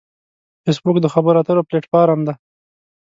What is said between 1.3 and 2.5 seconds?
اترو پلیټ فارم دی